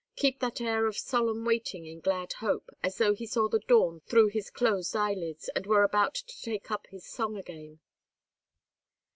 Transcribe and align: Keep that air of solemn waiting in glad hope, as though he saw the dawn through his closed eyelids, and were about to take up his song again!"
Keep 0.15 0.39
that 0.39 0.59
air 0.59 0.87
of 0.87 0.97
solemn 0.97 1.45
waiting 1.45 1.85
in 1.85 1.99
glad 1.99 2.33
hope, 2.33 2.71
as 2.81 2.97
though 2.97 3.13
he 3.13 3.27
saw 3.27 3.47
the 3.47 3.59
dawn 3.59 3.99
through 4.07 4.29
his 4.29 4.49
closed 4.49 4.95
eyelids, 4.95 5.47
and 5.55 5.67
were 5.67 5.83
about 5.83 6.15
to 6.15 6.41
take 6.41 6.71
up 6.71 6.87
his 6.87 7.05
song 7.05 7.37
again!" 7.37 7.79